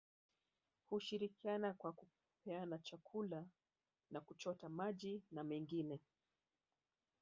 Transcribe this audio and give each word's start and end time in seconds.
Hushirikiana 0.89 1.73
kwa 1.73 1.93
kupeana 1.93 2.79
chakula 2.79 3.45
na 4.11 4.21
kuchota 4.21 4.69
maji 4.69 5.21
na 5.31 5.43
mengine 5.43 5.99